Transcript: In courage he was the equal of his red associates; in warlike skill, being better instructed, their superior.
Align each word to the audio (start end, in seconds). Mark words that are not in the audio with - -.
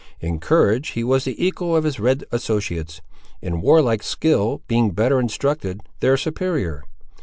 In 0.19 0.39
courage 0.39 0.93
he 0.93 1.03
was 1.03 1.25
the 1.25 1.35
equal 1.37 1.75
of 1.75 1.83
his 1.83 1.99
red 1.99 2.23
associates; 2.31 3.01
in 3.39 3.61
warlike 3.61 4.01
skill, 4.01 4.63
being 4.67 4.93
better 4.93 5.19
instructed, 5.19 5.81
their 5.99 6.17
superior. 6.17 6.83